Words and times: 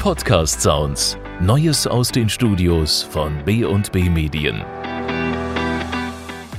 Podcast 0.00 0.62
Sounds. 0.62 1.18
Neues 1.42 1.86
aus 1.86 2.10
den 2.10 2.26
Studios 2.26 3.02
von 3.02 3.44
B&B 3.44 4.08
Medien. 4.08 4.64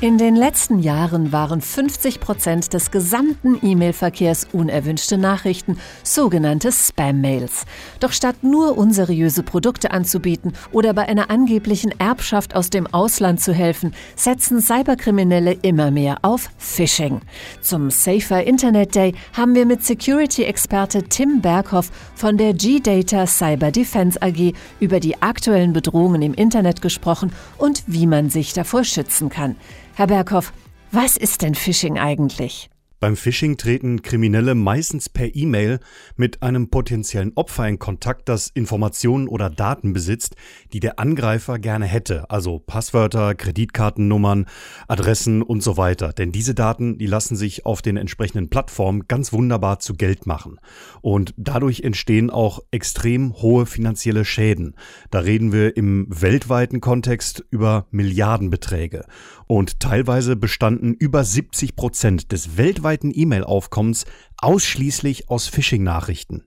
In 0.02 0.18
den 0.18 0.36
letzten 0.36 0.80
Jahren 0.80 1.32
waren 1.32 1.62
50 1.62 2.20
Prozent 2.20 2.74
des 2.74 2.90
gesamten 2.90 3.60
E-Mail-Verkehrs 3.62 4.48
unerwünschte 4.52 5.16
Nachrichten, 5.16 5.78
sogenannte 6.02 6.72
Spam-Mails. 6.72 7.68
Doch 8.00 8.12
statt 8.12 8.38
nur 8.42 8.80
unseriöse 8.80 9.44
Produkte 9.44 9.92
anzubieten 9.92 10.54
oder 10.72 10.96
bei 10.96 11.08
einer 11.08 11.30
angeblichen 11.30 11.94
Erbschaft 12.00 12.56
aus 12.56 12.72
dem 12.72 12.88
Ausland 12.88 13.42
zu 13.42 13.54
helfen, 13.54 13.94
setzen 14.16 14.60
Cyberkriminelle 14.60 15.54
immer 15.62 15.92
mehr 15.92 16.18
auf 16.24 16.50
Phishing. 16.58 17.22
Zum 17.62 17.92
Safer 17.92 18.44
Internet 18.44 18.96
Day 18.96 19.14
haben 19.34 19.54
wir 19.54 19.68
mit 19.68 19.86
Security-Experte 19.86 21.04
Tim 21.04 21.42
Berghoff 21.42 21.92
von 22.16 22.38
der 22.38 22.56
G-Data 22.56 23.28
Cyber 23.28 23.70
Defense 23.70 24.20
AG 24.20 24.54
über 24.80 25.00
die 25.00 25.22
aktuellen 25.22 25.74
Bedrohungen 25.74 26.24
im 26.24 26.34
Internet 26.34 26.82
gesprochen 26.82 27.32
und 27.60 27.84
wie 27.86 28.08
man 28.08 28.32
sich 28.32 28.54
davor 28.54 28.84
schützen 28.84 29.30
kann. 29.30 29.58
Herr 29.94 30.08
Berghoff, 30.08 30.54
was 30.92 31.18
ist 31.18 31.42
denn 31.42 31.54
Phishing 31.54 32.00
eigentlich? 32.00 32.71
Beim 33.02 33.16
Phishing 33.16 33.58
treten 33.58 34.04
Kriminelle 34.04 34.54
meistens 34.54 35.10
per 35.10 35.36
E-Mail 35.36 35.80
mit 36.18 36.44
einem 36.44 36.70
potenziellen 36.70 37.32
Opfer 37.34 37.68
in 37.68 37.80
Kontakt, 37.80 38.30
das 38.30 38.50
Informationen 38.50 39.28
oder 39.28 39.50
Daten 39.50 39.92
besitzt, 39.92 40.36
die 40.72 40.80
der 40.80 41.00
Angreifer 41.00 41.58
gerne 41.58 41.88
hätte, 41.88 42.30
also 42.30 42.60
Passwörter, 42.60 43.34
Kreditkartennummern, 43.34 44.46
Adressen 44.88 45.42
und 45.42 45.64
so 45.64 45.78
weiter. 45.78 46.14
Denn 46.14 46.32
diese 46.32 46.54
Daten, 46.54 47.00
die 47.00 47.08
lassen 47.08 47.36
sich 47.36 47.66
auf 47.66 47.82
den 47.82 47.98
entsprechenden 47.98 48.52
Plattformen 48.52 49.08
ganz 49.08 49.34
wunderbar 49.34 49.80
zu 49.80 49.96
Geld 49.96 50.28
machen. 50.28 50.60
Und 51.02 51.34
dadurch 51.38 51.82
entstehen 51.82 52.30
auch 52.30 52.60
extrem 52.70 53.34
hohe 53.34 53.66
finanzielle 53.66 54.26
Schäden. 54.26 54.76
Da 55.10 55.22
reden 55.22 55.52
wir 55.52 55.76
im 55.76 56.06
weltweiten 56.08 56.82
Kontext 56.82 57.44
über 57.50 57.88
Milliardenbeträge. 57.90 59.06
Und 59.48 59.80
teilweise 59.80 60.36
bestanden 60.36 60.94
über 60.94 61.24
70 61.24 61.76
Prozent 61.76 62.32
des 62.32 62.58
weltweiten 62.58 62.91
weltweiten 62.92 63.12
E-Mail-Aufkommens 63.14 64.06
ausschließlich 64.38 65.30
aus 65.30 65.48
Phishing-Nachrichten. 65.48 66.44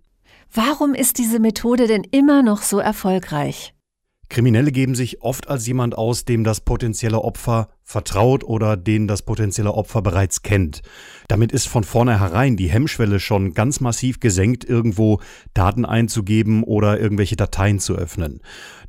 Warum 0.52 0.94
ist 0.94 1.18
diese 1.18 1.40
Methode 1.40 1.86
denn 1.86 2.04
immer 2.10 2.42
noch 2.42 2.62
so 2.62 2.78
erfolgreich? 2.78 3.74
Kriminelle 4.28 4.72
geben 4.72 4.94
sich 4.94 5.22
oft 5.22 5.48
als 5.48 5.66
jemand 5.66 5.96
aus, 5.96 6.24
dem 6.24 6.44
das 6.44 6.60
potenzielle 6.60 7.20
Opfer 7.20 7.68
vertraut 7.82 8.42
oder 8.42 8.76
den 8.76 9.06
das 9.06 9.22
potenzielle 9.22 9.72
Opfer 9.72 10.02
bereits 10.02 10.42
kennt. 10.42 10.82
Damit 11.28 11.52
ist 11.52 11.68
von 11.68 11.84
vornherein 11.84 12.56
die 12.56 12.70
Hemmschwelle 12.70 13.20
schon 13.20 13.54
ganz 13.54 13.80
massiv 13.80 14.20
gesenkt, 14.20 14.64
irgendwo 14.64 15.20
Daten 15.52 15.84
einzugeben 15.84 16.62
oder 16.62 16.98
irgendwelche 16.98 17.36
Dateien 17.36 17.78
zu 17.78 17.94
öffnen. 17.94 18.40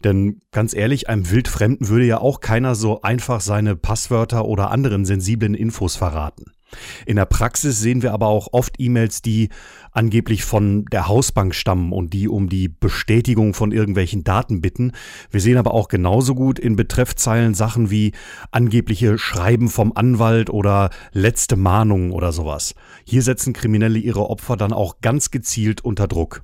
Denn 0.04 0.40
ganz 0.52 0.74
ehrlich, 0.74 1.10
einem 1.10 1.30
Wildfremden 1.30 1.90
würde 1.90 2.06
ja 2.06 2.20
auch 2.20 2.40
keiner 2.40 2.76
so 2.76 3.02
einfach 3.02 3.42
seine 3.42 3.76
Passwörter 3.76 4.46
oder 4.46 4.72
anderen 4.72 5.06
sensiblen 5.06 5.54
Infos 5.54 5.96
verraten. 5.96 6.55
In 7.06 7.16
der 7.16 7.26
Praxis 7.26 7.80
sehen 7.80 8.02
wir 8.02 8.14
aber 8.14 8.28
auch 8.28 8.50
oft 8.52 8.80
E-Mails, 8.80 9.22
die 9.22 9.50
angeblich 9.92 10.44
von 10.44 10.86
der 10.86 11.08
Hausbank 11.08 11.56
stammen 11.56 11.92
und 11.94 12.14
die 12.14 12.28
um 12.28 12.50
die 12.50 12.68
Bestätigung 12.68 13.54
von 13.54 13.72
irgendwelchen 13.72 14.24
Daten 14.24 14.62
bitten. 14.62 14.92
Wir 15.32 15.42
sehen 15.42 15.58
aber 15.58 15.74
auch 15.74 15.88
genauso 15.88 16.36
gut 16.36 16.60
in 16.60 16.76
Betreffzeilen 16.76 17.54
Sachen 17.54 17.92
wie 17.92 18.12
angebliche 18.52 19.18
Schreiben 19.18 19.70
vom 19.70 19.94
Anwalt 19.96 20.50
oder 20.50 20.90
letzte 21.12 21.56
Mahnungen 21.56 22.12
oder 22.12 22.32
sowas. 22.32 22.76
Hier 23.06 23.22
setzen 23.22 23.54
Kriminelle 23.54 24.00
ihre 24.00 24.30
Opfer 24.30 24.58
dann 24.58 24.74
auch 24.74 25.02
ganz 25.02 25.32
gezielt 25.32 25.82
unter 25.82 26.08
Druck. 26.08 26.44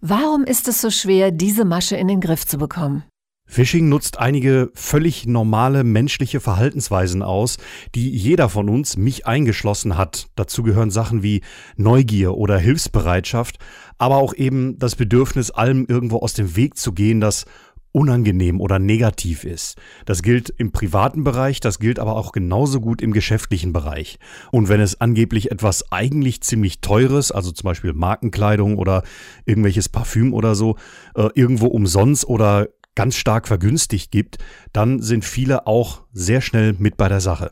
Warum 0.00 0.44
ist 0.44 0.66
es 0.66 0.80
so 0.80 0.90
schwer, 0.90 1.30
diese 1.30 1.66
Masche 1.66 1.96
in 1.96 2.08
den 2.08 2.20
Griff 2.20 2.46
zu 2.46 2.56
bekommen? 2.56 3.04
Phishing 3.50 3.88
nutzt 3.88 4.20
einige 4.20 4.70
völlig 4.74 5.26
normale 5.26 5.82
menschliche 5.82 6.38
Verhaltensweisen 6.38 7.24
aus, 7.24 7.56
die 7.96 8.08
jeder 8.08 8.48
von 8.48 8.68
uns, 8.68 8.96
mich 8.96 9.26
eingeschlossen 9.26 9.98
hat. 9.98 10.28
Dazu 10.36 10.62
gehören 10.62 10.92
Sachen 10.92 11.24
wie 11.24 11.40
Neugier 11.76 12.36
oder 12.36 12.58
Hilfsbereitschaft, 12.58 13.58
aber 13.98 14.18
auch 14.18 14.34
eben 14.34 14.78
das 14.78 14.94
Bedürfnis, 14.94 15.50
allem 15.50 15.84
irgendwo 15.88 16.18
aus 16.18 16.32
dem 16.32 16.54
Weg 16.54 16.76
zu 16.76 16.92
gehen, 16.92 17.20
das 17.20 17.44
unangenehm 17.92 18.60
oder 18.60 18.78
negativ 18.78 19.42
ist. 19.42 19.76
Das 20.04 20.22
gilt 20.22 20.50
im 20.56 20.70
privaten 20.70 21.24
Bereich, 21.24 21.58
das 21.58 21.80
gilt 21.80 21.98
aber 21.98 22.14
auch 22.14 22.30
genauso 22.30 22.80
gut 22.80 23.02
im 23.02 23.12
geschäftlichen 23.12 23.72
Bereich. 23.72 24.20
Und 24.52 24.68
wenn 24.68 24.80
es 24.80 25.00
angeblich 25.00 25.50
etwas 25.50 25.90
eigentlich 25.90 26.40
ziemlich 26.42 26.80
teures, 26.80 27.32
also 27.32 27.50
zum 27.50 27.64
Beispiel 27.64 27.94
Markenkleidung 27.94 28.78
oder 28.78 29.02
irgendwelches 29.44 29.88
Parfüm 29.88 30.32
oder 30.32 30.54
so, 30.54 30.76
äh, 31.16 31.30
irgendwo 31.34 31.66
umsonst 31.66 32.28
oder 32.28 32.68
ganz 33.00 33.16
stark 33.16 33.48
vergünstigt 33.48 34.10
gibt, 34.10 34.36
dann 34.74 35.00
sind 35.00 35.24
viele 35.24 35.66
auch 35.66 36.02
sehr 36.12 36.42
schnell 36.42 36.74
mit 36.78 36.98
bei 36.98 37.08
der 37.08 37.22
Sache. 37.22 37.50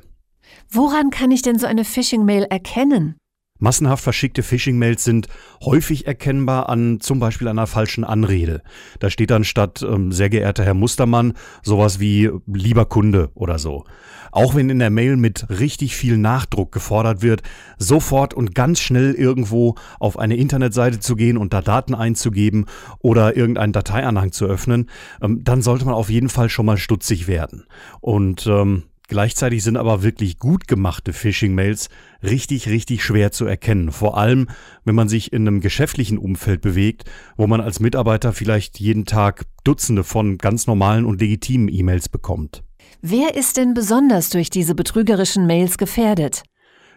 Woran 0.69 1.09
kann 1.09 1.31
ich 1.31 1.41
denn 1.41 1.59
so 1.59 1.67
eine 1.67 1.87
Phishing-Mail 1.87 2.49
erkennen? 2.51 3.17
Massenhaft 3.59 4.03
verschickte 4.03 4.43
Phishing-Mails 4.43 5.05
sind 5.05 5.29
häufig 5.63 6.07
erkennbar 6.07 6.69
an 6.69 7.01
zum 7.01 7.19
Beispiel 7.19 7.49
einer 7.49 7.67
falschen 7.67 8.05
Anrede. 8.05 8.63
Da 9.01 9.11
steht 9.11 9.31
dann 9.31 9.45
statt 9.45 9.85
ähm, 9.89 10.13
sehr 10.13 10.31
geehrter 10.31 10.65
Herr 10.65 10.75
Mustermann 10.75 11.35
sowas 11.63 12.01
wie 12.01 12.31
lieber 12.47 12.87
Kunde 12.87 13.31
oder 13.35 13.59
so. 13.59 13.85
Auch 14.31 14.55
wenn 14.55 14.71
in 14.71 14.79
der 14.79 14.91
Mail 14.91 15.17
mit 15.17 15.49
richtig 15.49 15.97
viel 15.97 16.19
Nachdruck 16.19 16.73
gefordert 16.73 17.23
wird, 17.23 17.43
sofort 17.79 18.35
und 18.35 18.55
ganz 18.55 18.81
schnell 18.81 19.15
irgendwo 19.15 19.75
auf 19.99 20.19
eine 20.19 20.37
Internetseite 20.37 21.01
zu 21.01 21.17
gehen 21.17 21.39
und 21.39 21.53
da 21.53 21.63
Daten 21.63 21.95
einzugeben 21.95 22.67
oder 23.01 23.37
irgendeinen 23.37 23.73
Dateianhang 23.73 24.33
zu 24.33 24.47
öffnen, 24.47 24.91
ähm, 25.23 25.43
dann 25.45 25.63
sollte 25.63 25.85
man 25.85 25.95
auf 25.95 26.11
jeden 26.11 26.29
Fall 26.29 26.49
schon 26.49 26.67
mal 26.67 26.79
stutzig 26.79 27.27
werden. 27.27 27.65
Und 28.01 28.47
ähm, 28.47 28.85
Gleichzeitig 29.09 29.65
sind 29.65 29.79
aber 29.79 30.03
wirklich 30.03 30.39
gut 30.39 30.69
gemachte 30.69 31.15
Phishing-Mails 31.15 31.89
richtig, 32.23 32.69
richtig 32.69 33.03
schwer 33.03 33.33
zu 33.33 33.47
erkennen. 33.47 33.91
Vor 33.91 34.19
allem, 34.19 34.49
wenn 34.85 34.95
man 34.95 35.09
sich 35.09 35.33
in 35.33 35.49
einem 35.49 35.61
geschäftlichen 35.61 36.19
Umfeld 36.19 36.61
bewegt, 36.61 37.05
wo 37.39 37.47
man 37.47 37.63
als 37.63 37.81
Mitarbeiter 37.81 38.35
vielleicht 38.35 38.79
jeden 38.79 39.07
Tag 39.07 39.47
Dutzende 39.65 40.05
von 40.05 40.37
ganz 40.37 40.67
normalen 40.67 41.07
und 41.07 41.23
legitimen 41.23 41.69
E-Mails 41.69 42.11
bekommt. 42.11 42.63
Wer 43.01 43.35
ist 43.35 43.57
denn 43.57 43.73
besonders 43.73 44.29
durch 44.29 44.51
diese 44.51 44.75
betrügerischen 44.75 45.47
Mails 45.47 45.79
gefährdet? 45.79 46.43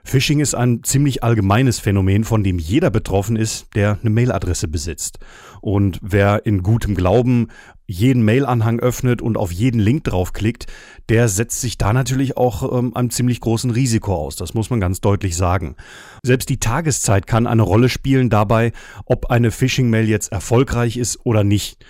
Phishing 0.04 0.40
ist 0.40 0.56
ein 0.56 0.84
ziemlich 0.84 1.24
allgemeines 1.24 1.80
Phänomen, 1.80 2.24
von 2.24 2.44
dem 2.44 2.60
jeder 2.60 2.90
betroffen 2.90 3.36
ist, 3.36 3.68
der 3.76 4.00
eine 4.02 4.10
Mailadresse 4.10 4.68
besitzt. 4.68 5.20
Und 5.62 6.00
wer 6.02 6.46
in 6.46 6.64
gutem 6.64 6.96
Glauben 6.96 7.50
jeden 7.86 8.24
Mailanhang 8.24 8.80
öffnet 8.80 9.22
und 9.22 9.38
auf 9.38 9.52
jeden 9.52 9.80
Link 9.80 10.06
draufklickt, 10.06 10.68
der 11.10 11.28
setzt 11.28 11.62
sich 11.62 11.78
da 11.78 11.94
natürlich 11.94 12.38
auch 12.38 12.78
ähm, 12.78 12.96
einem 12.96 13.10
ziemlich 13.10 13.42
großen 13.42 13.70
Risiko 13.70 14.16
aus. 14.16 14.36
Das 14.36 14.54
muss 14.54 14.70
man 14.70 14.80
ganz 14.80 15.02
deutlich 15.02 15.36
sagen. 15.36 15.76
Selbst 16.24 16.50
die 16.50 16.60
Tageszeit 16.60 17.28
kann 17.28 17.48
eine 17.48 17.64
Rolle 17.64 17.90
spielen 17.90 18.30
dabei, 18.30 18.72
ob 19.06 19.28
eine 19.28 19.52
Phishing-Mail 19.52 20.08
jetzt 20.08 20.32
erfolgreich 20.32 20.98
ist 20.98 21.20
oder 21.26 21.44
nicht. 21.44 21.84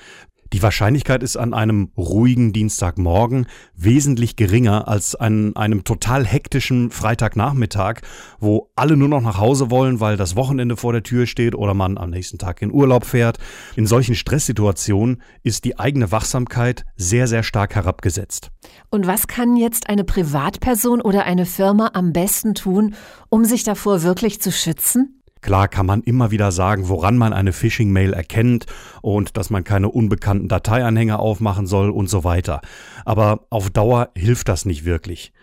Die 0.54 0.62
Wahrscheinlichkeit 0.62 1.24
ist 1.24 1.38
an 1.38 1.54
einem 1.54 1.92
ruhigen 1.96 2.52
Dienstagmorgen 2.52 3.46
wesentlich 3.74 4.36
geringer 4.36 4.90
als 4.90 5.16
an 5.16 5.56
einem 5.56 5.86
total 5.86 6.26
hektischen 6.26 6.92
Freitagnachmittag, 6.92 8.02
wo 8.40 8.70
alle 8.76 8.98
nur 8.98 9.08
noch 9.08 9.22
nach 9.22 9.38
Hause 9.38 9.72
wollen, 9.72 10.02
weil 10.02 10.18
das 10.18 10.36
Wochenende 10.36 10.76
vor 10.76 10.92
der 10.92 11.04
Tür 11.04 11.26
steht 11.26 11.56
oder 11.56 11.74
man 11.74 11.98
am 11.98 12.10
nächsten 12.10 12.38
Tag 12.38 12.62
in 12.62 12.72
Urlaub 12.72 13.06
fährt. 13.06 13.38
In 13.78 13.88
solchen 13.88 14.14
Stresssituationen 14.14 15.22
ist 15.42 15.64
die 15.64 15.80
eigene 15.80 16.12
Wachsamkeit 16.12 16.84
sehr, 16.98 17.28
sehr 17.28 17.44
stark 17.44 17.76
herabgesetzt. 17.76 18.52
Und 18.90 19.08
was 19.08 19.28
kann 19.28 19.56
jetzt 19.56 19.88
eine 19.90 20.04
Privatperson 20.04 21.00
oder 21.00 21.24
eine 21.24 21.46
Firma 21.46 21.92
am 21.94 22.12
besten 22.12 22.56
tun, 22.56 22.96
um 23.30 23.46
sich 23.46 23.64
davor 23.64 24.04
wirklich 24.04 24.42
zu 24.42 24.52
schützen? 24.52 25.21
Klar 25.41 25.68
kann 25.68 25.85
man 25.85 26.02
immer 26.03 26.31
wieder 26.31 26.52
sagen, 26.52 26.88
woran 26.88 27.18
man 27.18 27.34
eine 27.34 27.52
Phishing-Mail 27.52 28.13
erkennt 28.13 28.68
und 29.02 29.38
dass 29.38 29.49
man 29.49 29.64
keine 29.64 29.90
unbekannten 29.90 30.47
Dateianhänge 30.47 31.17
aufmachen 31.17 31.66
soll 31.66 31.90
und 31.90 32.09
so 32.09 32.23
weiter. 32.23 32.61
Aber 33.05 33.47
auf 33.49 33.70
Dauer 33.70 34.09
hilft 34.16 34.47
das 34.49 34.66
nicht 34.66 34.85
wirklich. 34.85 35.34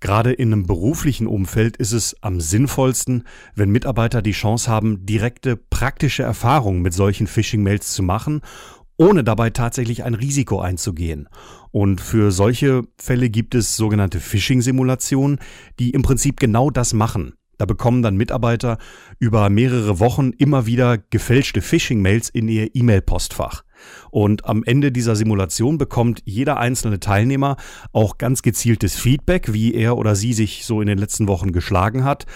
Gerade 0.00 0.32
in 0.32 0.52
einem 0.52 0.64
beruflichen 0.64 1.26
Umfeld 1.26 1.76
ist 1.76 1.90
es 1.90 2.22
am 2.22 2.40
sinnvollsten, 2.40 3.24
wenn 3.56 3.70
Mitarbeiter 3.70 4.22
die 4.22 4.30
Chance 4.30 4.70
haben, 4.70 5.04
direkte 5.04 5.56
praktische 5.56 6.22
Erfahrungen 6.22 6.82
mit 6.82 6.94
solchen 6.94 7.26
Phishing-Mails 7.26 7.92
zu 7.92 8.04
machen, 8.04 8.42
ohne 8.96 9.24
dabei 9.24 9.50
tatsächlich 9.50 10.04
ein 10.04 10.14
Risiko 10.14 10.60
einzugehen. 10.60 11.28
Und 11.72 12.00
für 12.00 12.30
solche 12.30 12.82
Fälle 12.96 13.28
gibt 13.28 13.56
es 13.56 13.76
sogenannte 13.76 14.20
Phishing-Simulationen, 14.20 15.38
die 15.80 15.90
im 15.90 16.02
Prinzip 16.02 16.38
genau 16.38 16.70
das 16.70 16.92
machen. 16.92 17.34
Da 17.58 17.66
bekommen 17.66 18.02
dann 18.02 18.16
Mitarbeiter 18.16 18.78
über 19.18 19.50
mehrere 19.50 19.98
Wochen 20.00 20.30
immer 20.30 20.66
wieder 20.66 20.96
gefälschte 20.96 21.60
Phishing-Mails 21.60 22.30
in 22.30 22.48
ihr 22.48 22.74
E-Mail-Postfach. 22.74 23.64
Und 24.10 24.44
am 24.44 24.62
Ende 24.64 24.92
dieser 24.92 25.16
Simulation 25.16 25.78
bekommt 25.78 26.22
jeder 26.24 26.58
einzelne 26.58 27.00
Teilnehmer 27.00 27.56
auch 27.92 28.18
ganz 28.18 28.42
gezieltes 28.42 28.94
Feedback, 28.94 29.52
wie 29.52 29.74
er 29.74 29.96
oder 29.96 30.14
sie 30.14 30.32
sich 30.32 30.64
so 30.64 30.80
in 30.80 30.86
den 30.86 30.98
letzten 30.98 31.28
Wochen 31.28 31.52
geschlagen 31.52 32.04
hat 32.04 32.26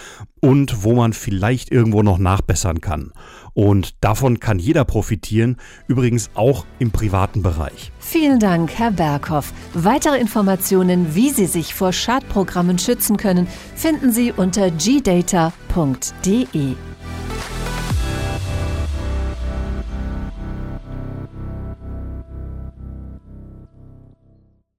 und 0.41 0.83
wo 0.83 0.93
man 0.93 1.13
vielleicht 1.13 1.71
irgendwo 1.71 2.03
noch 2.03 2.17
nachbessern 2.17 2.81
kann. 2.81 3.13
Und 3.53 4.03
davon 4.03 4.39
kann 4.39 4.59
jeder 4.59 4.83
profitieren, 4.83 5.57
übrigens 5.87 6.31
auch 6.33 6.65
im 6.79 6.91
privaten 6.91 7.43
Bereich. 7.43 7.91
Vielen 7.99 8.39
Dank, 8.39 8.71
Herr 8.77 8.91
Berghoff. 8.91 9.53
Weitere 9.73 10.19
Informationen, 10.19 11.15
wie 11.15 11.29
Sie 11.29 11.45
sich 11.45 11.73
vor 11.73 11.93
Schadprogrammen 11.93 12.79
schützen 12.79 13.17
können, 13.17 13.47
finden 13.75 14.11
Sie 14.11 14.31
unter 14.31 14.71
gdata.de. 14.71 15.53